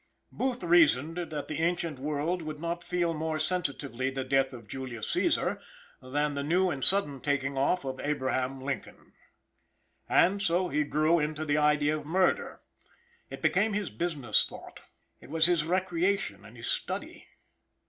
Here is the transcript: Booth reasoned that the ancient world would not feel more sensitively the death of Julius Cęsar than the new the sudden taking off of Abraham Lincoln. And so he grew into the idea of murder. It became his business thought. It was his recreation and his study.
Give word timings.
Booth 0.31 0.63
reasoned 0.63 1.17
that 1.17 1.47
the 1.47 1.59
ancient 1.61 1.99
world 1.99 2.41
would 2.41 2.59
not 2.59 2.83
feel 2.83 3.13
more 3.13 3.37
sensitively 3.37 4.09
the 4.09 4.23
death 4.23 4.51
of 4.51 4.67
Julius 4.67 5.07
Cęsar 5.15 5.61
than 6.01 6.33
the 6.33 6.41
new 6.41 6.75
the 6.75 6.81
sudden 6.81 7.21
taking 7.21 7.55
off 7.55 7.85
of 7.85 7.99
Abraham 7.99 8.59
Lincoln. 8.61 9.13
And 10.09 10.41
so 10.41 10.69
he 10.69 10.83
grew 10.85 11.19
into 11.19 11.45
the 11.45 11.57
idea 11.59 11.99
of 11.99 12.07
murder. 12.07 12.61
It 13.29 13.43
became 13.43 13.73
his 13.73 13.91
business 13.91 14.43
thought. 14.43 14.79
It 15.19 15.29
was 15.29 15.45
his 15.45 15.65
recreation 15.67 16.45
and 16.45 16.57
his 16.57 16.65
study. 16.65 17.27